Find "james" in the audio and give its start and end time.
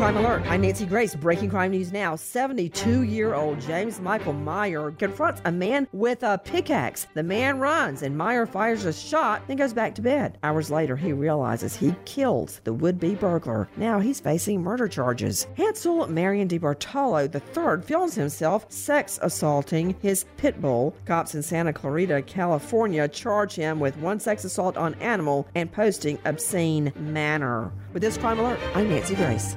3.60-4.00